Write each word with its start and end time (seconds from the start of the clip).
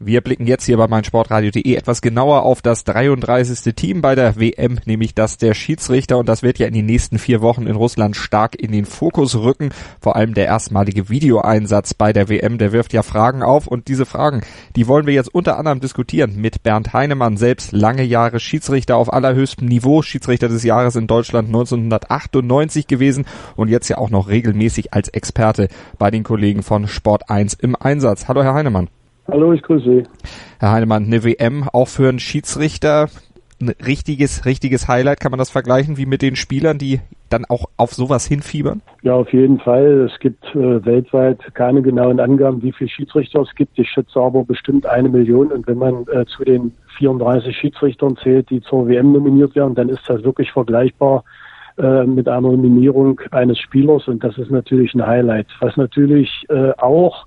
Wir 0.00 0.20
blicken 0.20 0.46
jetzt 0.46 0.64
hier 0.64 0.76
bei 0.76 0.86
meinsportradio.de 0.86 1.74
etwas 1.74 2.00
genauer 2.00 2.44
auf 2.44 2.62
das 2.62 2.84
33. 2.84 3.74
Team 3.74 4.00
bei 4.00 4.14
der 4.14 4.36
WM, 4.36 4.78
nämlich 4.84 5.12
das 5.12 5.38
der 5.38 5.54
Schiedsrichter. 5.54 6.18
Und 6.18 6.28
das 6.28 6.44
wird 6.44 6.60
ja 6.60 6.68
in 6.68 6.74
den 6.74 6.86
nächsten 6.86 7.18
vier 7.18 7.42
Wochen 7.42 7.66
in 7.66 7.74
Russland 7.74 8.14
stark 8.14 8.54
in 8.54 8.70
den 8.70 8.84
Fokus 8.84 9.34
rücken. 9.34 9.70
Vor 10.00 10.14
allem 10.14 10.34
der 10.34 10.46
erstmalige 10.46 11.08
Videoeinsatz 11.08 11.94
bei 11.94 12.12
der 12.12 12.28
WM, 12.28 12.58
der 12.58 12.70
wirft 12.70 12.92
ja 12.92 13.02
Fragen 13.02 13.42
auf. 13.42 13.66
Und 13.66 13.88
diese 13.88 14.06
Fragen, 14.06 14.42
die 14.76 14.86
wollen 14.86 15.06
wir 15.06 15.14
jetzt 15.14 15.34
unter 15.34 15.58
anderem 15.58 15.80
diskutieren 15.80 16.36
mit 16.36 16.62
Bernd 16.62 16.92
Heinemann, 16.92 17.36
selbst 17.36 17.72
lange 17.72 18.04
Jahre 18.04 18.38
Schiedsrichter 18.38 18.96
auf 18.96 19.12
allerhöchstem 19.12 19.66
Niveau, 19.66 20.02
Schiedsrichter 20.02 20.46
des 20.46 20.62
Jahres 20.62 20.94
in 20.94 21.08
Deutschland 21.08 21.48
1998 21.48 22.86
gewesen 22.86 23.26
und 23.56 23.66
jetzt 23.66 23.88
ja 23.88 23.98
auch 23.98 24.10
noch 24.10 24.28
regelmäßig 24.28 24.94
als 24.94 25.08
Experte 25.08 25.66
bei 25.98 26.12
den 26.12 26.22
Kollegen 26.22 26.62
von 26.62 26.86
Sport 26.86 27.30
1 27.30 27.54
im 27.54 27.74
Einsatz. 27.74 28.28
Hallo, 28.28 28.44
Herr 28.44 28.54
Heinemann. 28.54 28.88
Hallo, 29.30 29.52
ich 29.52 29.62
grüße 29.62 29.84
Sie. 29.84 30.02
Herr 30.58 30.72
Heinemann, 30.72 31.04
eine 31.04 31.22
WM 31.22 31.68
auch 31.72 31.88
für 31.88 32.08
einen 32.08 32.18
Schiedsrichter 32.18 33.08
ein 33.60 33.74
richtiges, 33.84 34.46
richtiges 34.46 34.88
Highlight. 34.88 35.20
Kann 35.20 35.32
man 35.32 35.38
das 35.38 35.50
vergleichen 35.50 35.96
wie 35.96 36.06
mit 36.06 36.22
den 36.22 36.36
Spielern, 36.36 36.78
die 36.78 37.00
dann 37.28 37.44
auch 37.44 37.66
auf 37.76 37.92
sowas 37.92 38.26
hinfiebern? 38.26 38.80
Ja, 39.02 39.14
auf 39.14 39.32
jeden 39.32 39.58
Fall. 39.58 40.08
Es 40.10 40.18
gibt 40.20 40.44
äh, 40.54 40.84
weltweit 40.84 41.40
keine 41.54 41.82
genauen 41.82 42.20
Angaben, 42.20 42.62
wie 42.62 42.72
viele 42.72 42.88
Schiedsrichter 42.88 43.40
es 43.42 43.54
gibt. 43.54 43.78
Ich 43.78 43.90
schätze 43.90 44.18
aber 44.18 44.44
bestimmt 44.44 44.86
eine 44.86 45.08
Million. 45.08 45.48
Und 45.48 45.66
wenn 45.66 45.78
man 45.78 46.06
äh, 46.12 46.24
zu 46.26 46.44
den 46.44 46.72
34 46.96 47.54
Schiedsrichtern 47.54 48.16
zählt, 48.22 48.48
die 48.50 48.62
zur 48.62 48.88
WM 48.88 49.12
nominiert 49.12 49.54
werden, 49.54 49.74
dann 49.74 49.88
ist 49.88 50.08
das 50.08 50.22
wirklich 50.22 50.52
vergleichbar 50.52 51.24
äh, 51.76 52.04
mit 52.04 52.28
einer 52.28 52.40
Nominierung 52.40 53.20
eines 53.32 53.58
Spielers. 53.58 54.08
Und 54.08 54.24
das 54.24 54.38
ist 54.38 54.50
natürlich 54.50 54.94
ein 54.94 55.06
Highlight. 55.06 55.48
Was 55.60 55.76
natürlich 55.76 56.46
äh, 56.48 56.70
auch 56.78 57.26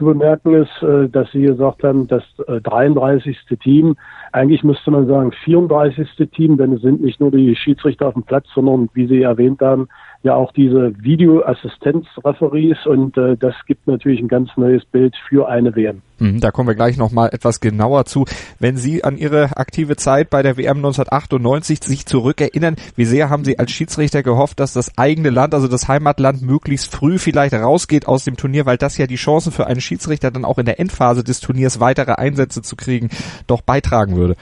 zu 0.00 0.06
bemerken 0.06 0.54
ist, 0.54 0.82
äh, 0.82 1.08
dass 1.10 1.30
Sie 1.30 1.42
gesagt 1.42 1.84
haben, 1.84 2.08
das 2.08 2.24
33. 2.46 3.36
Äh, 3.50 3.56
Team, 3.56 3.96
eigentlich 4.32 4.64
müsste 4.64 4.90
man 4.90 5.06
sagen 5.06 5.30
34. 5.44 6.08
Team, 6.32 6.56
denn 6.56 6.72
es 6.72 6.80
sind 6.80 7.02
nicht 7.02 7.20
nur 7.20 7.30
die 7.30 7.54
Schiedsrichter 7.54 8.08
auf 8.08 8.14
dem 8.14 8.22
Platz, 8.22 8.46
sondern 8.54 8.88
wie 8.94 9.06
Sie 9.06 9.22
erwähnt 9.22 9.60
haben, 9.60 9.88
ja 10.22 10.34
auch 10.34 10.52
diese 10.52 10.92
Videoassistenzreferees 11.02 12.86
und 12.86 13.16
äh, 13.16 13.36
das 13.36 13.54
gibt 13.66 13.86
natürlich 13.86 14.20
ein 14.20 14.28
ganz 14.28 14.50
neues 14.56 14.84
Bild 14.84 15.14
für 15.28 15.48
eine 15.48 15.74
WM. 15.74 16.02
Mhm, 16.18 16.40
da 16.40 16.50
kommen 16.50 16.68
wir 16.68 16.74
gleich 16.74 16.98
nochmal 16.98 17.30
etwas 17.32 17.60
genauer 17.60 18.04
zu. 18.04 18.26
Wenn 18.58 18.76
Sie 18.76 19.02
an 19.02 19.16
Ihre 19.16 19.56
aktive 19.56 19.96
Zeit 19.96 20.28
bei 20.28 20.42
der 20.42 20.58
WM 20.58 20.76
1998 20.76 21.82
sich 21.82 22.04
zurückerinnern, 22.04 22.76
wie 22.96 23.06
sehr 23.06 23.30
haben 23.30 23.44
Sie 23.44 23.58
als 23.58 23.70
Schiedsrichter 23.70 24.22
gehofft, 24.22 24.60
dass 24.60 24.74
das 24.74 24.98
eigene 24.98 25.30
Land, 25.30 25.54
also 25.54 25.68
das 25.68 25.88
Heimatland, 25.88 26.42
möglichst 26.42 26.94
früh 26.94 27.18
vielleicht 27.18 27.54
rausgeht 27.54 28.06
aus 28.06 28.24
dem 28.24 28.36
Turnier, 28.36 28.66
weil 28.66 28.76
das 28.76 28.98
ja 28.98 29.06
die 29.06 29.16
Chancen 29.16 29.52
für 29.52 29.66
einen 29.66 29.80
Schiedsrichter 29.80 30.30
dann 30.30 30.44
auch 30.44 30.58
in 30.58 30.66
der 30.66 30.78
Endphase 30.78 31.24
des 31.24 31.40
Turniers 31.40 31.80
weitere 31.80 32.12
Einsätze 32.12 32.60
zu 32.60 32.76
kriegen, 32.76 33.08
doch 33.46 33.62
beitragen 33.62 34.16
würde? 34.16 34.36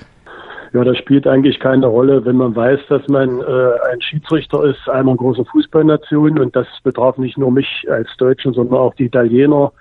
Ja, 0.73 0.85
das 0.85 0.99
spielt 0.99 1.27
eigentlich 1.27 1.59
keine 1.61 1.87
Rolle, 1.87 2.25
wenn 2.25 2.37
man 2.37 2.55
weiß, 2.55 2.81
dass 2.89 3.07
man 3.09 3.41
äh, 3.41 3.91
ein 3.91 4.01
Schiedsrichter 4.01 4.65
ist 4.65 4.89
einer 4.89 5.17
großen 5.17 5.47
Fußballnation 5.47 6.39
und 6.39 6.55
das 6.55 6.67
betraf 6.83 7.17
nicht 7.17 7.39
nur 7.39 7.51
mich 7.51 7.87
als 7.91 8.09
Deutschen, 8.19 8.53
sondern 8.53 8.79
auch 8.79 8.95
die 8.95 9.07
Italiener, 9.07 9.73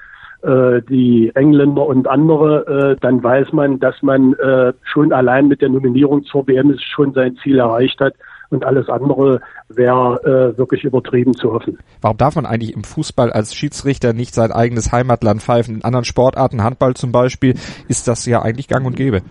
äh, 0.44 0.82
die 0.90 1.32
Engländer 1.36 1.86
und 1.86 2.08
andere, 2.08 2.94
äh, 2.94 2.96
dann 3.02 3.22
weiß 3.22 3.52
man, 3.52 3.80
dass 3.80 4.02
man 4.02 4.34
äh, 4.36 4.72
schon 4.84 5.12
allein 5.12 5.48
mit 5.48 5.62
der 5.62 5.70
Nominierung 5.70 6.24
zur 6.24 6.48
WM 6.48 6.76
schon 6.80 7.14
sein 7.14 7.36
Ziel 7.44 7.60
erreicht 7.60 8.00
hat 8.00 8.14
und 8.50 8.64
alles 8.64 8.88
andere 8.88 9.42
wäre 9.68 10.54
äh, 10.54 10.58
wirklich 10.58 10.84
übertrieben 10.84 11.34
zu 11.34 11.52
hoffen. 11.52 11.78
Warum 12.02 12.18
darf 12.18 12.36
man 12.36 12.46
eigentlich 12.46 12.74
im 12.74 12.84
Fußball 12.84 13.32
als 13.32 13.54
Schiedsrichter 13.54 14.14
nicht 14.14 14.34
sein 14.34 14.52
eigenes 14.52 14.92
Heimatland 14.92 15.42
pfeifen? 15.42 15.76
In 15.76 15.84
anderen 15.84 16.06
Sportarten, 16.06 16.64
Handball 16.64 16.94
zum 16.94 17.12
Beispiel, 17.12 17.56
ist 17.90 18.08
das 18.08 18.26
ja 18.26 18.42
eigentlich 18.42 18.68
gang 18.68 18.86
und 18.86 18.96
gäbe. 18.96 19.22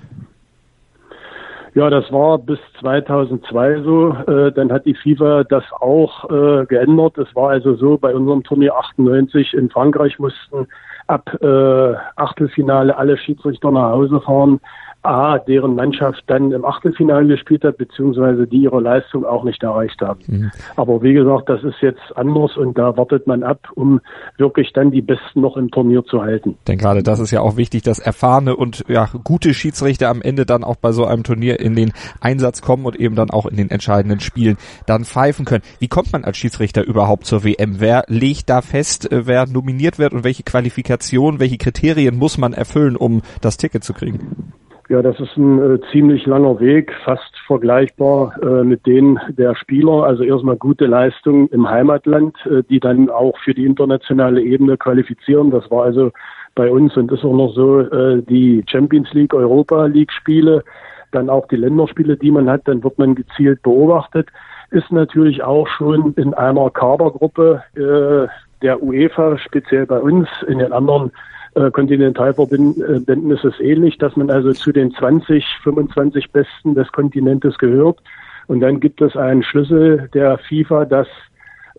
Ja, 1.77 1.91
das 1.91 2.11
war 2.11 2.39
bis 2.39 2.59
2002 2.81 3.83
so. 3.83 4.09
Äh, 4.27 4.51
dann 4.53 4.73
hat 4.73 4.87
die 4.87 4.95
FIFA 4.95 5.45
das 5.45 5.63
auch 5.73 6.25
äh, 6.31 6.65
geändert. 6.65 7.19
Es 7.19 7.35
war 7.35 7.51
also 7.51 7.75
so, 7.75 7.99
bei 7.99 8.15
unserem 8.15 8.43
Turnier 8.43 8.75
98 8.77 9.53
in 9.53 9.69
Frankreich 9.69 10.19
mussten 10.19 10.69
ab 11.07 11.37
äh, 11.41 11.95
Achtelfinale 12.17 12.97
alle 12.97 13.17
Schiedsrichter 13.17 13.71
nach 13.71 13.91
Hause 13.91 14.21
fahren. 14.21 14.61
A, 15.07 15.39
deren 15.39 15.77
Mannschaft 15.77 16.25
dann 16.27 16.51
im 16.51 16.65
Achtelfinale 16.65 17.29
gespielt 17.29 17.65
hat, 17.65 17.79
beziehungsweise 17.79 18.47
die 18.47 18.63
ihre 18.63 18.81
Leistung 18.81 19.25
auch 19.25 19.45
nicht 19.45 19.63
erreicht 19.63 20.01
haben. 20.01 20.21
Mhm. 20.27 20.51
Aber 20.75 21.01
wie 21.03 21.15
gesagt, 21.15 21.49
das 21.49 21.63
ist 21.63 21.81
jetzt 21.81 22.01
anders 22.17 22.57
und 22.57 22.77
da 22.77 22.97
wartet 22.97 23.27
man 23.27 23.43
ab, 23.45 23.69
um 23.77 24.01
wirklich 24.37 24.73
dann 24.73 24.91
die 24.91 25.03
Besten 25.03 25.41
noch 25.41 25.57
im 25.57 25.71
Turnier 25.71 26.05
zu 26.05 26.23
halten. 26.23 26.59
Denn 26.67 26.77
gerade 26.77 27.03
das 27.03 27.21
ist 27.21 27.31
ja 27.31 27.41
auch 27.41 27.57
wichtig, 27.57 27.83
dass 27.83 28.01
erfahrene 28.01 28.57
und 28.57 28.85
ja, 28.89 29.09
gute 29.23 29.55
Schiedsrichter 29.55 30.09
am 30.09 30.23
Ende 30.23 30.45
dann 30.45 30.65
auch 30.65 30.77
bei 30.77 30.91
so 30.91 31.05
einem 31.05 31.23
Turnier 31.23 31.61
in 31.61 31.77
den 31.77 31.93
Einsatz 32.21 32.61
kommen 32.61 32.85
und 32.85 32.97
eben 32.97 33.15
dann 33.15 33.31
auch 33.31 33.47
in 33.47 33.57
den 33.57 33.71
entscheidenden 33.71 34.21
Spielen 34.21 34.57
dann 34.87 35.05
pfeifen 35.05 35.45
können. 35.45 35.63
Wie 35.79 35.89
kommt 35.89 36.13
man 36.13 36.25
als 36.25 36.37
Schiedsrichter 36.37 36.85
überhaupt 36.85 37.27
zur 37.27 37.45
WM? 37.45 37.77
Wer 37.79 38.05
legt 38.09 38.51
da 38.51 38.61
fest, 38.61 39.11
äh, 39.13 39.27
wer 39.27 39.47
nominiert 39.47 40.01
wird 40.01 40.13
und 40.13 40.25
welche 40.25 40.43
Qualifikation, 40.43 40.96
welche 41.41 41.59
Kriterien 41.59 42.17
muss 42.17 42.39
man 42.39 42.53
erfüllen, 42.53 42.97
um 42.97 43.23
das 43.41 43.57
Ticket 43.57 43.85
zu 43.85 43.93
kriegen? 43.93 44.53
Ja, 44.89 45.03
das 45.03 45.19
ist 45.19 45.37
ein 45.37 45.59
äh, 45.59 45.81
ziemlich 45.91 46.27
langer 46.27 46.61
Weg, 46.61 46.93
fast 47.05 47.37
vergleichbar 47.49 48.41
äh, 48.41 48.63
mit 48.63 48.87
denen 48.87 49.19
der 49.37 49.57
Spieler. 49.57 50.05
Also 50.05 50.23
erstmal 50.23 50.57
gute 50.57 50.87
Leistungen 50.87 51.49
im 51.49 51.69
Heimatland, 51.69 52.37
äh, 52.47 52.63
die 52.71 52.79
dann 52.79 53.11
auch 53.11 53.37
für 53.39 53.53
die 53.53 53.65
internationale 53.65 54.41
Ebene 54.41 54.77
qualifizieren. 54.77 55.51
Das 55.51 55.69
war 55.73 55.85
also 55.85 56.13
bei 56.55 56.71
uns 56.71 56.97
und 56.97 57.11
ist 57.11 57.25
auch 57.25 57.37
noch 57.37 57.53
so 57.53 57.81
äh, 57.81 58.23
die 58.23 58.65
Champions 58.69 59.13
League, 59.13 59.35
Europa 59.35 59.87
League 59.87 60.13
Spiele, 60.13 60.63
dann 61.11 61.31
auch 61.31 61.49
die 61.49 61.57
Länderspiele, 61.57 62.17
die 62.17 62.31
man 62.31 62.49
hat, 62.49 62.63
dann 62.69 62.85
wird 62.85 62.97
man 62.97 63.17
gezielt 63.17 63.63
beobachtet. 63.63 64.29
Ist 64.71 64.93
natürlich 64.93 65.43
auch 65.43 65.67
schon 65.67 66.15
in 66.15 66.33
einer 66.35 66.71
Kadergruppe 66.71 67.63
äh, 67.75 68.29
der 68.63 68.83
UEFA, 68.83 69.39
speziell 69.39 69.87
bei 69.87 69.99
uns, 69.99 70.29
in 70.47 70.59
den 70.59 70.73
anderen 70.73 71.13
äh, 71.55 71.71
Kontinentalverbänden 71.71 73.31
ist 73.31 73.45
es 73.45 73.59
ähnlich, 73.61 73.99
dass 73.99 74.17
man 74.17 74.31
also 74.31 74.53
zu 74.53 74.73
den 74.73 74.93
20, 74.93 75.45
25 75.63 76.31
Besten 76.31 76.75
des 76.75 76.91
Kontinentes 76.93 77.57
gehört. 77.59 77.99
Und 78.47 78.61
dann 78.61 78.79
gibt 78.81 79.01
es 79.01 79.17
einen 79.17 79.43
Schlüssel 79.43 80.09
der 80.15 80.39
FIFA, 80.39 80.85
dass 80.85 81.09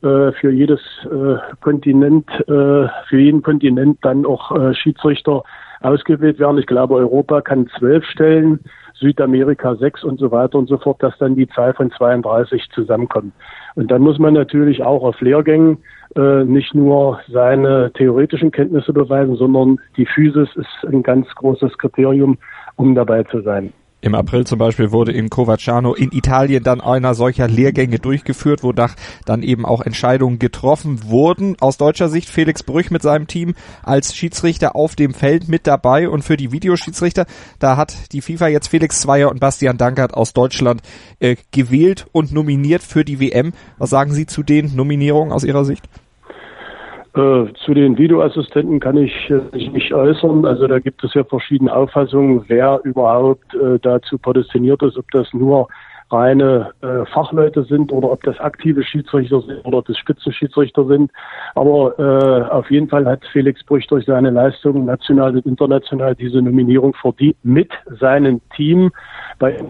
äh, 0.01 0.31
für 0.33 0.51
jedes 0.51 0.81
äh, 1.05 1.38
Kontinent, 1.61 2.29
äh, 2.41 2.88
für 3.07 3.17
jeden 3.17 3.41
Kontinent 3.41 3.99
dann 4.01 4.25
auch 4.25 4.51
äh, 4.51 4.73
Schiedsrichter 4.73 5.44
ausgewählt 5.81 6.39
werden. 6.39 6.57
Ich 6.57 6.67
glaube, 6.67 6.95
Europa 6.95 7.41
kann 7.41 7.67
zwölf 7.77 8.05
stellen, 8.05 8.59
Südamerika 8.95 9.75
sechs 9.75 10.03
und 10.03 10.19
so 10.19 10.31
weiter 10.31 10.57
und 10.57 10.67
so 10.67 10.77
fort, 10.77 11.01
dass 11.03 11.17
dann 11.19 11.35
die 11.35 11.47
Zahl 11.47 11.73
von 11.73 11.91
32 11.91 12.69
zusammenkommt. 12.73 13.33
Und 13.75 13.91
dann 13.91 14.01
muss 14.01 14.17
man 14.17 14.33
natürlich 14.33 14.83
auch 14.83 15.03
auf 15.03 15.21
Lehrgängen 15.21 15.77
äh, 16.15 16.43
nicht 16.43 16.73
nur 16.73 17.19
seine 17.27 17.91
theoretischen 17.93 18.51
Kenntnisse 18.51 18.93
beweisen, 18.93 19.35
sondern 19.35 19.79
die 19.97 20.05
Physis 20.05 20.49
ist 20.55 20.85
ein 20.88 21.03
ganz 21.03 21.27
großes 21.35 21.77
Kriterium, 21.77 22.38
um 22.75 22.95
dabei 22.95 23.23
zu 23.23 23.41
sein. 23.41 23.71
Im 23.99 24.13
April 24.13 24.45
zum 24.45 24.59
Beispiel 24.59 24.91
wurde 24.91 25.11
in 25.11 25.31
Covaciano 25.31 25.95
in 25.95 26.11
Italien 26.11 26.63
dann 26.63 26.81
einer 26.81 27.15
solcher 27.15 27.47
Lehrgänge 27.47 27.97
durchgeführt, 27.97 28.61
wonach 28.61 28.95
dann 29.25 29.41
eben 29.41 29.65
auch 29.65 29.81
Entscheidungen 29.81 30.37
getroffen 30.37 31.03
wurden. 31.05 31.55
Aus 31.59 31.77
deutscher 31.77 32.07
Sicht 32.07 32.29
Felix 32.29 32.61
Brüch 32.61 32.91
mit 32.91 33.01
seinem 33.01 33.25
Team 33.25 33.55
als 33.81 34.15
Schiedsrichter 34.15 34.75
auf 34.75 34.95
dem 34.95 35.15
Feld 35.15 35.47
mit 35.47 35.65
dabei 35.65 36.09
und 36.09 36.21
für 36.21 36.37
die 36.37 36.51
Videoschiedsrichter, 36.51 37.25
da 37.57 37.75
hat 37.75 38.13
die 38.13 38.21
FIFA 38.21 38.49
jetzt 38.49 38.67
Felix 38.67 39.01
Zweier 39.01 39.31
und 39.31 39.39
Bastian 39.39 39.79
Dankert 39.79 40.13
aus 40.13 40.33
Deutschland 40.33 40.83
äh, 41.19 41.35
gewählt 41.51 42.05
und 42.11 42.31
nominiert 42.31 42.83
für 42.83 43.03
die 43.03 43.19
WM. 43.19 43.53
Was 43.79 43.89
sagen 43.89 44.13
Sie 44.13 44.27
zu 44.27 44.43
den 44.43 44.75
Nominierungen 44.75 45.33
aus 45.33 45.43
Ihrer 45.43 45.65
Sicht? 45.65 45.89
Äh, 47.17 47.51
zu 47.65 47.73
den 47.73 47.97
Videoassistenten 47.97 48.79
kann 48.79 48.95
ich 48.95 49.33
mich 49.51 49.71
nicht 49.71 49.91
äußern. 49.91 50.45
Also 50.45 50.67
da 50.67 50.77
gibt 50.77 51.03
es 51.03 51.15
ja 51.15 51.23
verschiedene 51.23 51.75
Auffassungen, 51.75 52.43
wer 52.47 52.79
überhaupt 52.83 53.55
äh, 53.55 53.79
dazu 53.81 54.19
prädestiniert 54.19 54.83
ist, 54.83 54.97
ob 54.97 55.09
das 55.11 55.33
nur 55.33 55.67
reine 56.11 56.71
äh, 56.81 57.05
Fachleute 57.11 57.63
sind 57.63 57.91
oder 57.91 58.11
ob 58.11 58.21
das 58.21 58.39
aktive 58.39 58.83
Schiedsrichter 58.83 59.41
sind 59.41 59.65
oder 59.65 59.79
ob 59.79 59.87
das 59.87 59.97
Spitzenschiedsrichter 59.97 60.85
sind. 60.85 61.11
Aber 61.55 61.97
äh, 61.97 62.51
auf 62.51 62.69
jeden 62.69 62.87
Fall 62.87 63.07
hat 63.07 63.25
Felix 63.31 63.63
Brüch 63.65 63.87
durch 63.87 64.05
seine 64.05 64.29
Leistungen 64.29 64.85
national 64.85 65.35
und 65.35 65.45
international 65.47 66.13
diese 66.15 66.41
Nominierung 66.41 66.93
verdient 66.93 67.37
mit 67.43 67.71
seinem 67.99 68.41
Team. 68.55 68.91
Bei 69.39 69.53
äh, 69.53 69.63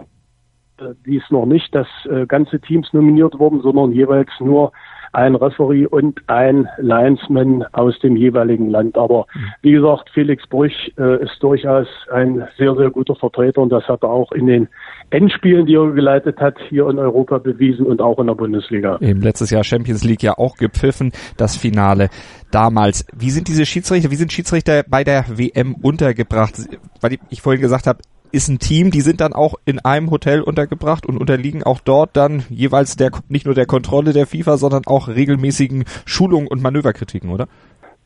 die 1.05 1.15
ist 1.15 1.31
noch 1.31 1.45
nicht, 1.45 1.73
dass 1.73 1.87
äh, 2.09 2.25
ganze 2.25 2.59
Teams 2.59 2.91
nominiert 2.91 3.39
wurden, 3.39 3.61
sondern 3.61 3.93
jeweils 3.93 4.29
nur 4.39 4.73
ein 5.17 5.33
Referee 5.33 5.87
und 5.87 6.21
ein 6.27 6.69
Linesman 6.77 7.65
aus 7.71 7.97
dem 8.01 8.15
jeweiligen 8.15 8.69
Land. 8.69 8.99
Aber 8.99 9.25
wie 9.63 9.71
gesagt, 9.71 10.11
Felix 10.13 10.45
Brüch 10.45 10.93
äh, 10.99 11.23
ist 11.23 11.41
durchaus 11.41 11.87
ein 12.13 12.47
sehr, 12.55 12.75
sehr 12.75 12.91
guter 12.91 13.15
Vertreter 13.15 13.63
und 13.63 13.69
das 13.69 13.83
hat 13.87 14.03
er 14.03 14.09
auch 14.09 14.31
in 14.31 14.45
den 14.45 14.67
Endspielen, 15.09 15.65
die 15.65 15.73
er 15.73 15.91
geleitet 15.91 16.39
hat, 16.39 16.57
hier 16.69 16.87
in 16.87 16.99
Europa 16.99 17.39
bewiesen 17.39 17.87
und 17.87 17.99
auch 17.99 18.19
in 18.19 18.27
der 18.27 18.35
Bundesliga. 18.35 18.99
Eben 19.01 19.21
letztes 19.21 19.49
Jahr 19.49 19.63
Champions 19.63 20.03
League 20.03 20.21
ja 20.21 20.37
auch 20.37 20.55
gepfiffen, 20.55 21.11
das 21.35 21.57
Finale 21.57 22.09
damals. 22.51 23.03
Wie 23.17 23.31
sind 23.31 23.47
diese 23.47 23.65
Schiedsrichter, 23.65 24.11
wie 24.11 24.15
sind 24.17 24.31
Schiedsrichter 24.31 24.83
bei 24.87 25.03
der 25.03 25.25
WM 25.35 25.73
untergebracht? 25.81 26.53
Weil 27.01 27.17
ich 27.31 27.41
vorhin 27.41 27.61
gesagt 27.61 27.87
habe, 27.87 28.01
ist 28.31 28.47
ein 28.49 28.59
Team, 28.59 28.91
die 28.91 29.01
sind 29.01 29.21
dann 29.21 29.33
auch 29.33 29.55
in 29.65 29.79
einem 29.79 30.11
Hotel 30.11 30.41
untergebracht 30.41 31.05
und 31.05 31.17
unterliegen 31.17 31.63
auch 31.63 31.79
dort 31.79 32.15
dann 32.15 32.43
jeweils 32.49 32.95
der 32.95 33.11
nicht 33.29 33.45
nur 33.45 33.55
der 33.55 33.65
Kontrolle 33.65 34.13
der 34.13 34.27
FIFA, 34.27 34.57
sondern 34.57 34.83
auch 34.85 35.07
regelmäßigen 35.07 35.85
Schulungen 36.05 36.47
und 36.47 36.61
Manöverkritiken, 36.61 37.29
oder? 37.31 37.47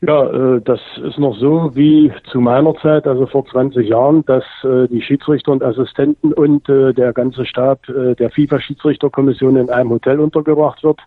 Ja, 0.04 0.26
äh, 0.26 0.60
das 0.60 0.80
ist 1.04 1.18
noch 1.18 1.38
so 1.38 1.70
wie 1.74 2.12
zu 2.32 2.40
meiner 2.40 2.74
Zeit, 2.74 3.06
also 3.06 3.26
vor 3.26 3.46
20 3.46 3.88
Jahren, 3.88 4.24
dass 4.26 4.42
äh, 4.64 4.88
die 4.88 5.00
Schiedsrichter 5.00 5.52
und 5.52 5.62
Assistenten 5.62 6.32
und 6.32 6.68
äh, 6.68 6.92
der 6.92 7.12
ganze 7.12 7.46
Stab 7.46 7.82
der 7.86 8.30
FIFA-Schiedsrichterkommission 8.30 9.56
in 9.56 9.70
einem 9.70 9.90
Hotel 9.90 10.18
untergebracht 10.18 10.82
wird, 10.82 11.00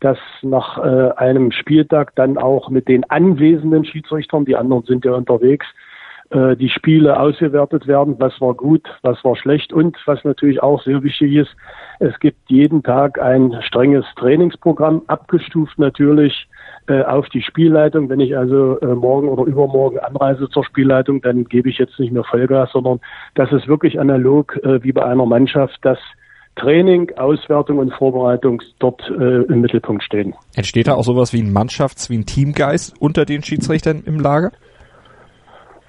dass 0.00 0.18
nach 0.42 0.78
einem 0.78 1.50
Spieltag 1.50 2.14
dann 2.14 2.38
auch 2.38 2.70
mit 2.70 2.86
den 2.86 3.02
anwesenden 3.10 3.84
Schiedsrichtern, 3.84 4.44
die 4.44 4.54
anderen 4.54 4.84
sind 4.84 5.04
ja 5.04 5.12
unterwegs, 5.12 5.66
äh, 6.30 6.56
die 6.56 6.68
Spiele 6.68 7.18
ausgewertet 7.18 7.86
werden, 7.86 8.16
was 8.18 8.40
war 8.40 8.54
gut, 8.54 8.86
was 9.02 9.22
war 9.24 9.36
schlecht 9.36 9.72
und 9.72 9.96
was 10.06 10.22
natürlich 10.24 10.62
auch 10.62 10.82
sehr 10.82 11.02
wichtig 11.02 11.34
ist, 11.34 11.54
es 12.00 12.18
gibt 12.20 12.38
jeden 12.48 12.82
Tag 12.82 13.20
ein 13.20 13.56
strenges 13.62 14.04
Trainingsprogramm, 14.16 15.02
abgestuft 15.06 15.78
natürlich 15.78 16.48
äh, 16.86 17.02
auf 17.02 17.28
die 17.30 17.42
Spielleitung. 17.42 18.08
Wenn 18.08 18.20
ich 18.20 18.36
also 18.36 18.78
äh, 18.80 18.94
morgen 18.94 19.28
oder 19.28 19.44
übermorgen 19.44 19.98
anreise 19.98 20.48
zur 20.50 20.64
Spielleitung, 20.64 21.20
dann 21.22 21.44
gebe 21.44 21.70
ich 21.70 21.78
jetzt 21.78 21.98
nicht 21.98 22.12
mehr 22.12 22.24
Vollgas, 22.24 22.70
sondern 22.72 23.00
das 23.34 23.50
ist 23.52 23.66
wirklich 23.66 23.98
analog 23.98 24.56
äh, 24.62 24.82
wie 24.82 24.92
bei 24.92 25.04
einer 25.04 25.26
Mannschaft, 25.26 25.78
dass 25.82 25.98
Training, 26.56 27.10
Auswertung 27.16 27.78
und 27.78 27.92
Vorbereitung 27.94 28.62
dort 28.80 29.00
äh, 29.10 29.42
im 29.44 29.60
Mittelpunkt 29.60 30.02
stehen. 30.02 30.34
Entsteht 30.54 30.88
da 30.88 30.94
auch 30.94 31.04
sowas 31.04 31.32
wie 31.32 31.40
ein 31.40 31.52
Mannschafts-, 31.52 32.10
wie 32.10 32.18
ein 32.18 32.26
Teamgeist 32.26 33.00
unter 33.00 33.24
den 33.24 33.42
Schiedsrichtern 33.42 34.02
im 34.04 34.20
Lager? 34.20 34.52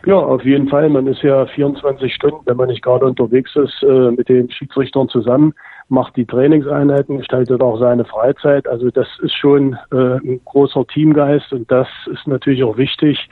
Ja, 0.06 0.16
auf 0.16 0.44
jeden 0.46 0.70
Fall. 0.70 0.90
Man 0.90 1.08
ist 1.08 1.22
ja 1.24 1.46
24 1.46 2.14
Stunden, 2.14 2.40
wenn 2.46 2.56
man 2.56 2.70
nicht 2.70 2.82
gerade 2.82 3.06
unterwegs 3.06 3.54
ist, 3.56 3.84
äh, 3.84 4.12
mit 4.12 4.30
den 4.30 4.50
Schiedsrichtern 4.50 5.10
zusammen, 5.10 5.54
macht 5.90 6.16
die 6.16 6.26
Trainingseinheiten, 6.26 7.18
gestaltet 7.18 7.62
auch 7.62 7.80
seine 7.80 8.06
Freizeit. 8.06 8.68
Also 8.68 8.90
das 8.92 9.08
ist 9.22 9.36
schon 9.36 9.74
äh, 9.92 10.16
ein 10.16 10.40
großer 10.46 10.88
Teamgeist 10.88 11.52
und 11.52 11.70
das 11.70 11.88
ist 12.12 12.28
natürlich 12.28 12.64
auch 12.64 12.78
wichtig, 12.78 13.30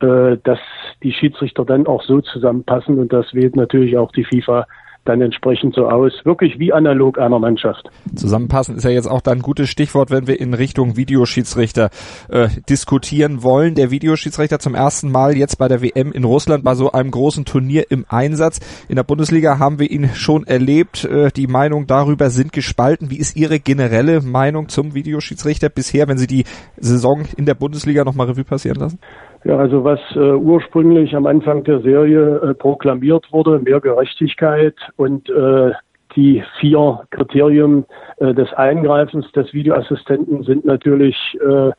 äh, 0.00 0.36
dass 0.44 0.58
die 1.02 1.12
Schiedsrichter 1.12 1.64
dann 1.64 1.86
auch 1.86 2.02
so 2.02 2.20
zusammenpassen 2.20 2.98
und 2.98 3.12
das 3.12 3.32
wählt 3.32 3.56
natürlich 3.56 3.96
auch 3.96 4.12
die 4.12 4.24
FIFA 4.24 4.66
dann 5.04 5.20
entsprechend 5.20 5.74
so 5.74 5.88
aus. 5.88 6.12
Wirklich 6.24 6.58
wie 6.58 6.72
analog 6.72 7.18
einer 7.18 7.38
Mannschaft. 7.38 7.90
Zusammenpassen 8.14 8.76
ist 8.76 8.84
ja 8.84 8.90
jetzt 8.90 9.10
auch 9.10 9.20
dann 9.20 9.38
ein 9.38 9.42
gutes 9.42 9.68
Stichwort, 9.68 10.10
wenn 10.10 10.26
wir 10.26 10.40
in 10.40 10.54
Richtung 10.54 10.96
Videoschiedsrichter 10.96 11.90
äh, 12.28 12.48
diskutieren 12.68 13.42
wollen. 13.42 13.74
Der 13.74 13.90
Videoschiedsrichter 13.90 14.58
zum 14.58 14.74
ersten 14.74 15.10
Mal 15.10 15.36
jetzt 15.36 15.56
bei 15.56 15.68
der 15.68 15.82
WM 15.82 16.12
in 16.12 16.24
Russland 16.24 16.64
bei 16.64 16.74
so 16.74 16.92
einem 16.92 17.10
großen 17.10 17.44
Turnier 17.44 17.84
im 17.90 18.04
Einsatz. 18.08 18.60
In 18.88 18.96
der 18.96 19.04
Bundesliga 19.04 19.58
haben 19.58 19.78
wir 19.78 19.90
ihn 19.90 20.10
schon 20.14 20.46
erlebt. 20.46 21.04
Äh, 21.04 21.30
die 21.34 21.46
Meinungen 21.46 21.86
darüber 21.86 22.30
sind 22.30 22.52
gespalten. 22.52 23.10
Wie 23.10 23.18
ist 23.18 23.36
Ihre 23.36 23.58
generelle 23.58 24.20
Meinung 24.20 24.68
zum 24.68 24.94
Videoschiedsrichter 24.94 25.68
bisher, 25.68 26.08
wenn 26.08 26.18
Sie 26.18 26.26
die 26.26 26.44
Saison 26.76 27.22
in 27.36 27.46
der 27.46 27.54
Bundesliga 27.54 28.04
nochmal 28.04 28.26
Revue 28.26 28.44
passieren 28.44 28.78
lassen? 28.78 28.98
Ja, 29.44 29.56
also 29.56 29.84
was 29.84 30.00
äh, 30.16 30.18
ursprünglich 30.18 31.16
am 31.16 31.24
Anfang 31.24 31.64
der 31.64 31.80
Serie 31.80 32.36
äh, 32.36 32.54
proklamiert 32.54 33.26
wurde, 33.32 33.58
mehr 33.58 33.80
Gerechtigkeit 33.80 34.74
und 34.96 35.28
äh, 35.30 35.72
die 36.16 36.42
vier 36.58 37.02
Kriterien 37.10 37.84
äh, 38.18 38.34
des 38.34 38.52
Eingreifens 38.52 39.30
des 39.32 39.52
Videoassistenten 39.52 40.42
sind 40.42 40.64
natürlich 40.64 41.16
äh, 41.40 41.70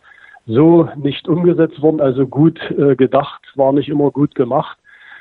so 0.46 0.90
nicht 0.96 1.28
umgesetzt 1.28 1.82
worden, 1.82 2.02
also 2.02 2.28
gut 2.28 2.60
äh, 2.72 2.96
gedacht, 2.96 3.42
war 3.56 3.74
nicht 3.74 3.90
immer 3.90 4.12
gut 4.12 4.36
gemacht. 4.36 4.78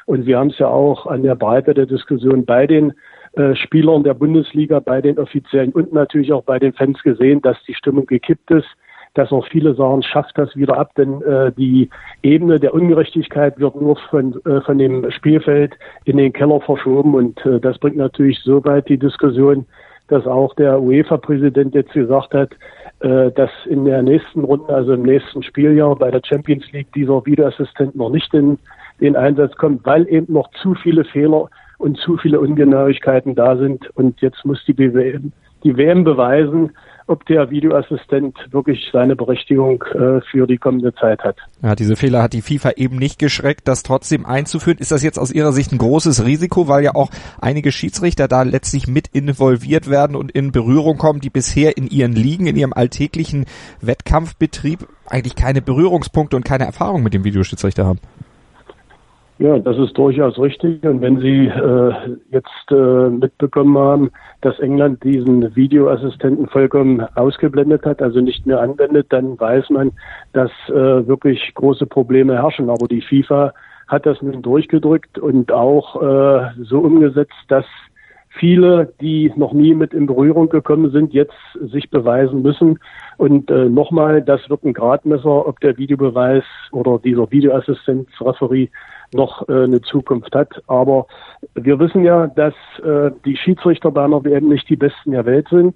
Und 0.06 0.26
wir 0.26 0.38
haben 0.38 0.50
es 0.50 0.58
ja 0.58 0.68
auch 0.68 1.06
an 1.06 1.22
der 1.22 1.34
Breite 1.34 1.74
der 1.74 1.86
Diskussion 1.86 2.44
bei 2.44 2.66
den 2.66 2.94
äh, 3.34 3.54
Spielern 3.54 4.02
der 4.02 4.14
Bundesliga, 4.14 4.80
bei 4.80 5.00
den 5.00 5.18
Offiziellen 5.18 5.72
und 5.72 5.92
natürlich 5.92 6.32
auch 6.32 6.42
bei 6.42 6.58
den 6.58 6.72
Fans 6.72 7.00
gesehen, 7.02 7.42
dass 7.42 7.56
die 7.68 7.74
Stimmung 7.74 8.06
gekippt 8.06 8.50
ist 8.50 8.68
dass 9.14 9.32
auch 9.32 9.46
viele 9.48 9.74
sagen, 9.74 10.02
schafft 10.02 10.38
das 10.38 10.54
wieder 10.56 10.78
ab, 10.78 10.92
denn 10.96 11.20
äh, 11.22 11.52
die 11.52 11.90
Ebene 12.22 12.60
der 12.60 12.74
Ungerechtigkeit 12.74 13.58
wird 13.58 13.80
nur 13.80 13.96
von, 14.10 14.40
äh, 14.44 14.60
von 14.60 14.78
dem 14.78 15.10
Spielfeld 15.10 15.74
in 16.04 16.16
den 16.16 16.32
Keller 16.32 16.60
verschoben 16.60 17.14
und 17.14 17.44
äh, 17.44 17.60
das 17.60 17.78
bringt 17.78 17.96
natürlich 17.96 18.38
so 18.40 18.64
weit 18.64 18.88
die 18.88 18.98
Diskussion, 18.98 19.66
dass 20.08 20.26
auch 20.26 20.54
der 20.54 20.80
UEFA-Präsident 20.80 21.74
jetzt 21.74 21.92
gesagt 21.92 22.34
hat, 22.34 22.50
äh, 23.00 23.30
dass 23.32 23.50
in 23.66 23.84
der 23.84 24.02
nächsten 24.02 24.44
Runde, 24.44 24.72
also 24.72 24.92
im 24.92 25.02
nächsten 25.02 25.42
Spieljahr 25.42 25.96
bei 25.96 26.10
der 26.10 26.20
Champions 26.24 26.70
League 26.72 26.92
dieser 26.92 27.24
Videoassistent 27.24 27.94
noch 27.96 28.10
nicht 28.10 28.32
in 28.34 28.58
den 29.00 29.16
Einsatz 29.16 29.56
kommt, 29.56 29.86
weil 29.86 30.06
eben 30.08 30.32
noch 30.32 30.50
zu 30.62 30.74
viele 30.74 31.04
Fehler 31.04 31.48
und 31.78 31.96
zu 31.96 32.16
viele 32.18 32.40
Ungenauigkeiten 32.40 33.34
da 33.34 33.56
sind. 33.56 33.88
Und 33.96 34.20
jetzt 34.20 34.44
muss 34.44 34.62
die, 34.66 34.74
BWM, 34.74 35.32
die 35.64 35.76
WM 35.76 36.04
beweisen, 36.04 36.72
ob 37.10 37.26
der 37.26 37.50
Videoassistent 37.50 38.38
wirklich 38.52 38.88
seine 38.92 39.16
Berechtigung 39.16 39.82
äh, 39.82 40.20
für 40.30 40.46
die 40.46 40.58
kommende 40.58 40.94
Zeit 40.94 41.22
hat. 41.24 41.36
Ja, 41.60 41.74
diese 41.74 41.96
Fehler 41.96 42.22
hat 42.22 42.32
die 42.32 42.40
FIFA 42.40 42.70
eben 42.76 42.96
nicht 42.96 43.18
geschreckt, 43.18 43.66
das 43.66 43.82
trotzdem 43.82 44.24
einzuführen. 44.24 44.78
Ist 44.78 44.92
das 44.92 45.02
jetzt 45.02 45.18
aus 45.18 45.32
Ihrer 45.32 45.52
Sicht 45.52 45.72
ein 45.72 45.78
großes 45.78 46.24
Risiko, 46.24 46.68
weil 46.68 46.84
ja 46.84 46.94
auch 46.94 47.10
einige 47.40 47.72
Schiedsrichter 47.72 48.28
da 48.28 48.42
letztlich 48.42 48.86
mit 48.86 49.08
involviert 49.08 49.90
werden 49.90 50.14
und 50.14 50.30
in 50.30 50.52
Berührung 50.52 50.98
kommen, 50.98 51.20
die 51.20 51.30
bisher 51.30 51.76
in 51.76 51.88
ihren 51.88 52.12
Ligen, 52.12 52.46
in 52.46 52.56
ihrem 52.56 52.72
alltäglichen 52.72 53.46
Wettkampfbetrieb 53.80 54.86
eigentlich 55.06 55.34
keine 55.34 55.62
Berührungspunkte 55.62 56.36
und 56.36 56.44
keine 56.44 56.64
Erfahrung 56.64 57.02
mit 57.02 57.12
dem 57.12 57.24
Videoschiedsrichter 57.24 57.84
haben? 57.84 57.98
Ja, 59.40 59.58
das 59.58 59.78
ist 59.78 59.96
durchaus 59.96 60.38
richtig. 60.38 60.84
Und 60.84 61.00
wenn 61.00 61.18
Sie 61.18 61.46
äh, 61.46 61.92
jetzt 62.30 62.70
äh, 62.70 63.08
mitbekommen 63.08 63.78
haben, 63.78 64.10
dass 64.42 64.58
England 64.60 65.02
diesen 65.02 65.56
Videoassistenten 65.56 66.46
vollkommen 66.46 67.00
ausgeblendet 67.14 67.86
hat, 67.86 68.02
also 68.02 68.20
nicht 68.20 68.44
mehr 68.44 68.60
anwendet, 68.60 69.06
dann 69.08 69.40
weiß 69.40 69.70
man, 69.70 69.92
dass 70.34 70.50
äh, 70.68 71.08
wirklich 71.08 71.54
große 71.54 71.86
Probleme 71.86 72.34
herrschen. 72.34 72.68
Aber 72.68 72.86
die 72.86 73.00
FIFA 73.00 73.54
hat 73.88 74.04
das 74.04 74.20
nun 74.20 74.42
durchgedrückt 74.42 75.18
und 75.18 75.50
auch 75.52 75.96
äh, 76.02 76.50
so 76.62 76.80
umgesetzt, 76.80 77.32
dass 77.48 77.64
viele, 78.30 78.92
die 79.00 79.32
noch 79.36 79.52
nie 79.52 79.74
mit 79.74 79.92
in 79.92 80.06
Berührung 80.06 80.48
gekommen 80.48 80.90
sind, 80.90 81.12
jetzt 81.12 81.34
sich 81.60 81.90
beweisen 81.90 82.42
müssen. 82.42 82.78
Und 83.18 83.50
äh, 83.50 83.68
nochmal, 83.68 84.22
das 84.22 84.48
wird 84.48 84.64
ein 84.64 84.72
Gradmesser, 84.72 85.46
ob 85.46 85.60
der 85.60 85.76
Videobeweis 85.76 86.44
oder 86.70 86.98
dieser 86.98 87.30
Videoassistenzreferie 87.30 88.70
noch 89.12 89.48
äh, 89.48 89.64
eine 89.64 89.80
Zukunft 89.82 90.34
hat. 90.34 90.62
Aber 90.68 91.06
wir 91.54 91.78
wissen 91.80 92.04
ja, 92.04 92.28
dass 92.28 92.54
äh, 92.84 93.10
die 93.24 93.36
Schiedsrichter 93.36 93.90
bei 93.90 94.04
einer 94.04 94.24
WM 94.24 94.48
nicht 94.48 94.68
die 94.68 94.76
Besten 94.76 95.10
der 95.10 95.26
Welt 95.26 95.48
sind, 95.48 95.74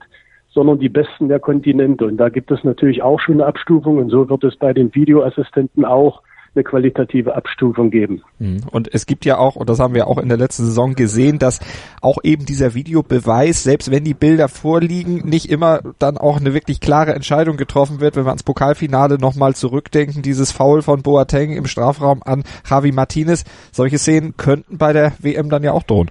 sondern 0.51 0.79
die 0.79 0.89
Besten 0.89 1.29
der 1.29 1.41
Kontinente. 1.41 2.07
Und 2.07 2.17
da 2.19 2.29
gibt 2.29 2.53
es 2.53 2.63
natürlich 2.63 3.03
auch 3.03 3.19
schon 3.19 3.35
eine 3.35 3.47
Abstufung. 3.47 3.99
Und 3.99 4.11
so 4.11 4.29
wird 4.31 4.45
es 4.45 4.57
bei 4.57 4.73
den 4.73 4.95
Videoassistenten 4.95 5.85
auch 5.85 6.23
eine 6.55 6.65
qualitative 6.65 7.35
Abstufung 7.35 7.91
geben. 7.91 8.23
Mhm. 8.39 8.61
Und 8.71 8.93
es 8.93 9.07
gibt 9.07 9.25
ja 9.25 9.39
auch, 9.39 9.57
und 9.57 9.69
das 9.69 9.81
haben 9.81 9.95
wir 9.95 10.07
auch 10.07 10.19
in 10.19 10.29
der 10.29 10.39
letzten 10.39 10.65
Saison 10.65 10.95
gesehen, 10.95 11.39
dass 11.39 11.61
auch 12.01 12.19
eben 12.23 12.47
dieser 12.47 12.75
Videobeweis, 12.75 13.63
selbst 13.63 13.91
wenn 13.91 14.05
die 14.05 14.15
Bilder 14.15 14.49
vorliegen, 14.49 15.29
nicht 15.29 15.51
immer 15.51 15.81
dann 15.99 16.19
auch 16.19 16.39
eine 16.39 16.55
wirklich 16.55 16.81
klare 16.81 17.15
Entscheidung 17.15 17.57
getroffen 17.57 18.01
wird, 18.01 18.17
wenn 18.17 18.25
wir 18.25 18.31
ans 18.31 18.43
Pokalfinale 18.43 19.19
nochmal 19.19 19.55
zurückdenken, 19.55 20.23
dieses 20.23 20.53
Foul 20.53 20.83
von 20.83 21.03
Boateng 21.03 21.53
im 21.53 21.67
Strafraum 21.67 22.23
an 22.25 22.45
Javi 22.69 22.93
Martinez. 22.93 23.45
Solche 23.73 23.99
Szenen 23.99 24.37
könnten 24.37 24.79
bei 24.79 24.93
der 24.93 25.13
WM 25.21 25.51
dann 25.51 25.63
ja 25.63 25.73
auch 25.73 25.83
drohen. 25.83 26.11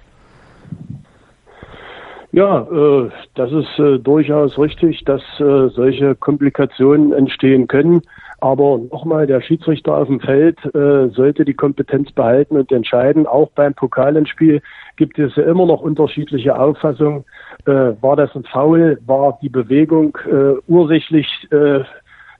Ja, 2.34 2.62
äh, 2.62 3.10
das 3.36 3.52
ist 3.52 3.78
äh, 3.78 4.00
durchaus 4.00 4.58
richtig, 4.58 5.04
dass 5.04 5.22
äh, 5.38 5.68
solche 5.68 6.16
Komplikationen 6.16 7.12
entstehen 7.12 7.68
können. 7.68 8.02
Aber 8.40 8.80
nochmal, 8.90 9.28
der 9.28 9.40
Schiedsrichter 9.40 9.96
auf 9.96 10.08
dem 10.08 10.18
Feld 10.18 10.58
äh, 10.74 11.10
sollte 11.10 11.44
die 11.44 11.54
Kompetenz 11.54 12.10
behalten 12.10 12.56
und 12.56 12.72
entscheiden. 12.72 13.28
Auch 13.28 13.50
beim 13.50 13.72
Pokalendspiel 13.74 14.62
gibt 14.96 15.16
es 15.16 15.36
ja 15.36 15.44
immer 15.44 15.64
noch 15.64 15.80
unterschiedliche 15.80 16.58
Auffassungen. 16.58 17.24
Äh, 17.66 17.92
war 18.00 18.16
das 18.16 18.34
ein 18.34 18.42
Foul? 18.42 18.98
War 19.06 19.38
die 19.40 19.48
Bewegung 19.48 20.18
äh, 20.28 20.58
ursächlich 20.66 21.28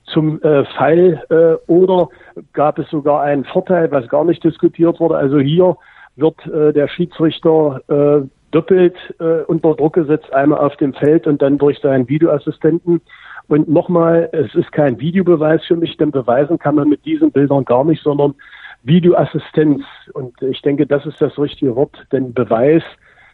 zum 0.07 0.39
Fall 0.39 1.57
oder 1.65 2.09
gab 2.53 2.77
es 2.77 2.87
sogar 2.91 3.23
einen 3.23 3.43
Vorteil, 3.43 3.89
was 3.89 4.07
gar 4.07 4.23
nicht 4.23 4.43
diskutiert 4.43 4.99
wurde? 4.99 5.17
Also 5.17 5.39
hier 5.39 5.77
wird 6.15 6.45
äh, 6.47 6.71
der 6.73 6.87
Schiedsrichter 6.87 7.81
äh, 7.87 8.27
doppelt 8.55 8.95
äh, 9.19 9.43
unter 9.47 9.75
Druck 9.75 9.93
gesetzt, 9.93 10.31
einmal 10.33 10.59
auf 10.59 10.77
dem 10.77 10.93
Feld 10.93 11.27
und 11.27 11.41
dann 11.41 11.57
durch 11.57 11.79
seinen 11.79 12.07
Videoassistenten. 12.07 13.01
Und 13.47 13.67
nochmal, 13.67 14.29
es 14.31 14.55
ist 14.55 14.71
kein 14.71 14.99
Videobeweis 14.99 15.63
für 15.65 15.75
mich, 15.75 15.97
denn 15.97 16.11
beweisen 16.11 16.57
kann 16.57 16.75
man 16.75 16.87
mit 16.87 17.05
diesen 17.05 17.31
Bildern 17.31 17.65
gar 17.65 17.83
nicht, 17.83 18.01
sondern 18.01 18.33
Videoassistenz. 18.83 19.83
Und 20.13 20.41
ich 20.41 20.61
denke, 20.61 20.87
das 20.87 21.05
ist 21.05 21.21
das 21.21 21.37
richtige 21.37 21.75
Wort, 21.75 21.95
denn 22.13 22.33
Beweis 22.33 22.81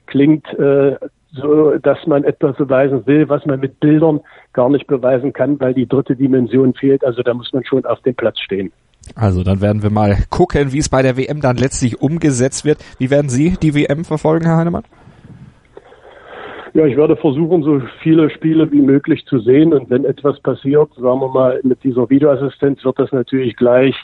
klingt 0.08 0.48
äh, 0.56 0.98
so, 1.34 1.78
dass 1.78 2.06
man 2.08 2.24
etwas 2.24 2.58
beweisen 2.58 3.06
will, 3.06 3.30
was 3.30 3.46
man 3.46 3.60
mit 3.60 3.80
Bildern 3.80 4.22
gar 4.54 4.70
nicht 4.70 4.88
beweisen 4.88 5.34
kann, 5.34 5.60
weil 5.60 5.74
die 5.74 5.88
dritte 5.88 6.16
Dimension 6.16 6.74
fehlt. 6.74 7.06
Also 7.06 7.22
da 7.22 7.34
muss 7.34 7.54
man 7.54 7.64
schon 7.64 7.86
auf 7.86 8.02
dem 8.02 8.16
Platz 8.16 8.40
stehen. 8.40 8.74
Also 9.16 9.44
dann 9.44 9.62
werden 9.62 9.84
wir 9.84 9.92
mal 9.92 10.18
gucken, 10.30 10.74
wie 10.74 10.80
es 10.80 10.90
bei 10.90 11.02
der 11.04 11.16
WM 11.16 11.42
dann 11.42 11.58
letztlich 11.58 12.02
umgesetzt 12.02 12.66
wird. 12.66 12.80
Wie 12.98 13.10
werden 13.10 13.30
Sie 13.30 13.56
die 13.62 13.76
WM 13.76 14.04
verfolgen, 14.04 14.46
Herr 14.46 14.58
Heinemann? 14.58 14.84
Ja, 16.74 16.86
ich 16.86 16.96
werde 16.96 17.18
versuchen, 17.18 17.64
so 17.64 17.82
viele 18.02 18.30
Spiele 18.30 18.72
wie 18.72 18.82
möglich 18.82 19.26
zu 19.26 19.40
sehen. 19.40 19.74
Und 19.74 19.90
wenn 19.90 20.06
etwas 20.06 20.40
passiert, 20.40 20.90
sagen 20.96 21.20
wir 21.20 21.28
mal, 21.28 21.60
mit 21.64 21.84
dieser 21.84 22.10
Videoassistenz 22.10 22.84
wird 22.86 22.98
das 22.98 23.12
natürlich 23.12 23.56
gleich 23.58 23.96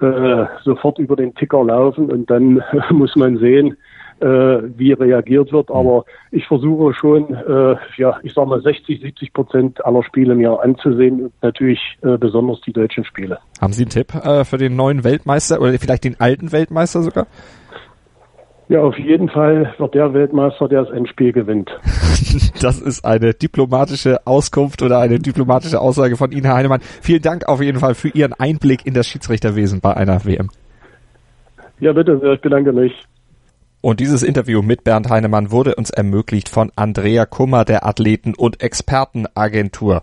äh, 0.00 0.46
sofort 0.64 0.98
über 0.98 1.14
den 1.14 1.34
Ticker 1.34 1.62
laufen. 1.62 2.10
Und 2.10 2.28
dann 2.28 2.62
muss 2.90 3.14
man 3.14 3.38
sehen, 3.38 3.76
äh, 4.20 4.26
wie 4.76 4.92
reagiert 4.92 5.52
wird. 5.52 5.70
Aber 5.70 6.04
ich 6.30 6.46
versuche 6.46 6.92
schon, 6.94 7.32
äh, 7.32 7.76
ja, 7.96 8.18
ich 8.22 8.34
sage 8.34 8.48
mal 8.48 8.60
60, 8.60 9.00
70 9.00 9.32
Prozent 9.32 9.84
aller 9.84 10.02
Spiele 10.02 10.34
mir 10.34 10.60
anzusehen 10.60 11.24
und 11.24 11.32
natürlich 11.42 11.80
äh, 12.02 12.18
besonders 12.18 12.60
die 12.62 12.72
deutschen 12.72 13.04
Spiele. 13.04 13.38
Haben 13.60 13.72
Sie 13.72 13.84
einen 13.84 13.90
Tipp 13.90 14.14
äh, 14.14 14.44
für 14.44 14.58
den 14.58 14.76
neuen 14.76 15.04
Weltmeister 15.04 15.60
oder 15.60 15.72
vielleicht 15.78 16.04
den 16.04 16.18
alten 16.18 16.52
Weltmeister 16.52 17.02
sogar? 17.02 17.26
Ja, 18.70 18.82
auf 18.82 18.96
jeden 18.96 19.28
Fall 19.28 19.74
wird 19.78 19.94
der 19.96 20.14
Weltmeister, 20.14 20.68
der 20.68 20.84
das 20.84 20.94
Endspiel 20.94 21.32
gewinnt. 21.32 21.70
Das 22.62 22.78
ist 22.78 23.04
eine 23.04 23.32
diplomatische 23.34 24.24
Auskunft 24.26 24.82
oder 24.82 25.00
eine 25.00 25.18
diplomatische 25.18 25.80
Aussage 25.80 26.16
von 26.16 26.30
Ihnen, 26.30 26.44
Herr 26.44 26.54
Heinemann. 26.54 26.80
Vielen 26.82 27.22
Dank 27.22 27.48
auf 27.48 27.60
jeden 27.62 27.78
Fall 27.80 27.94
für 27.94 28.08
Ihren 28.08 28.34
Einblick 28.34 28.86
in 28.86 28.94
das 28.94 29.08
Schiedsrichterwesen 29.08 29.80
bei 29.80 29.96
einer 29.96 30.24
WM. 30.24 30.50
Ja, 31.80 31.92
bitte, 31.92 32.20
ich 32.34 32.40
bedanke 32.40 32.72
mich. 32.72 32.92
Und 33.80 33.98
dieses 33.98 34.22
Interview 34.22 34.62
mit 34.62 34.84
Bernd 34.84 35.08
Heinemann 35.08 35.50
wurde 35.50 35.74
uns 35.74 35.90
ermöglicht 35.90 36.50
von 36.50 36.70
Andrea 36.76 37.24
Kummer 37.24 37.64
der 37.64 37.86
Athleten- 37.86 38.34
und 38.36 38.62
Expertenagentur. 38.62 40.02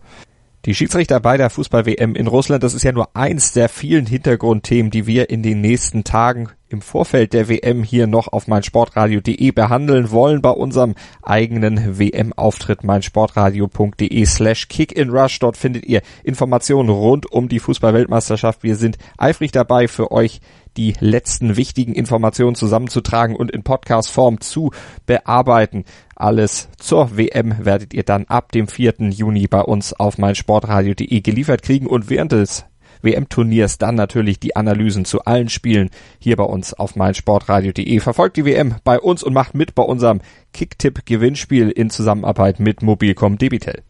Die 0.68 0.76
Schiedsrichter 0.76 1.22
bei 1.22 1.38
der 1.38 1.50
Fußball-WM 1.50 2.14
in 2.14 2.28
Russland, 2.28 2.62
das 2.62 2.74
ist 2.74 2.84
ja 2.84 2.92
nur 2.92 3.16
eins 3.16 3.54
der 3.54 3.70
vielen 3.70 4.06
Hintergrundthemen, 4.06 4.92
die 4.92 5.08
wir 5.08 5.30
in 5.30 5.42
den 5.42 5.62
nächsten 5.62 6.04
Tagen 6.04 6.50
im 6.68 6.82
Vorfeld 6.82 7.32
der 7.32 7.48
WM 7.48 7.84
hier 7.84 8.06
noch 8.06 8.28
auf 8.28 8.48
meinsportradio.de 8.48 9.52
behandeln 9.52 10.12
wollen 10.12 10.42
bei 10.42 10.50
unserem 10.50 10.96
eigenen 11.22 11.98
WM-Auftritt 11.98 12.84
meinsportradio.de 12.84 14.26
slash 14.26 14.68
kickinrush. 14.68 15.40
Dort 15.40 15.56
findet 15.56 15.86
ihr 15.86 16.02
Informationen 16.26 16.90
rund 16.90 17.32
um 17.32 17.48
die 17.48 17.60
Fußball-Weltmeisterschaft. 17.60 18.62
Wir 18.64 18.76
sind 18.76 18.98
eifrig 19.18 19.54
dabei 19.54 19.88
für 19.88 20.12
euch 20.12 20.42
die 20.78 20.94
letzten 21.00 21.58
wichtigen 21.58 21.94
Informationen 21.94 22.56
zusammenzutragen 22.56 23.36
und 23.36 23.52
in 23.52 23.64
Podcast-Form 23.64 24.40
zu 24.40 24.72
bearbeiten. 25.06 25.84
Alles 26.16 26.70
zur 26.78 27.18
WM 27.18 27.66
werdet 27.66 27.94
ihr 27.94 28.04
dann 28.04 28.26
ab 28.26 28.52
dem 28.52 28.68
4. 28.68 29.10
Juni 29.10 29.48
bei 29.48 29.62
uns 29.62 29.94
auf 29.94 30.18
meinsportradio.de 30.18 31.22
geliefert 31.22 31.64
kriegen 31.64 31.88
und 31.88 32.10
während 32.10 32.32
des 32.32 32.66
WM-Turniers 33.02 33.78
dann 33.78 33.96
natürlich 33.96 34.40
die 34.40 34.56
Analysen 34.56 35.06
zu 35.06 35.24
allen 35.24 35.50
Spielen 35.50 35.90
hier 36.20 36.36
bei 36.36 36.44
uns 36.44 36.74
auf 36.74 36.96
meinsportradio.de. 36.96 38.00
Verfolgt 38.00 38.38
die 38.38 38.46
WM 38.46 38.76
bei 38.84 39.00
uns 39.00 39.24
und 39.24 39.34
macht 39.34 39.54
mit 39.54 39.76
bei 39.76 39.84
unserem 39.84 40.22
Kicktipp-Gewinnspiel 40.54 41.70
in 41.70 41.90
Zusammenarbeit 41.90 42.60
mit 42.60 42.82
Mobilcom 42.82 43.38
Debitel. 43.38 43.84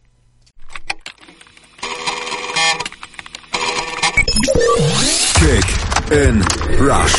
Kick 5.38 5.87
in 6.10 6.42
Rush. 6.80 7.14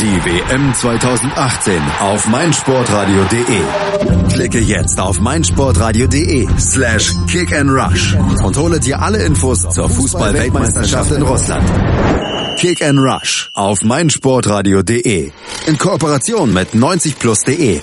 Die 0.00 0.24
WM 0.24 0.74
2018 0.74 1.80
auf 2.00 2.26
meinsportradio.de. 2.28 3.60
Klicke 4.32 4.60
jetzt 4.60 4.98
auf 5.00 5.20
meinsportradio.de 5.20 6.48
slash 6.58 7.14
kick 7.30 7.52
and 7.52 7.70
rush 7.70 8.14
und 8.42 8.56
hole 8.56 8.80
dir 8.80 9.00
alle 9.00 9.22
Infos 9.22 9.62
zur 9.68 9.88
Fußball-Weltmeisterschaft 9.88 11.12
in 11.12 11.22
Russland. 11.22 11.68
Kick 12.58 12.82
and 12.82 12.98
Rush 12.98 13.50
auf 13.54 13.82
meinsportradio.de 13.82 15.30
in 15.66 15.78
Kooperation 15.78 16.52
mit 16.52 16.74
90plus.de 16.74 17.80